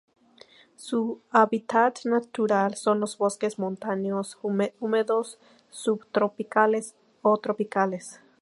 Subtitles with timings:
[0.77, 4.35] Su hábitat natural son los bosques montanos
[4.79, 5.37] húmedos
[5.69, 8.19] subtropicales o tropicales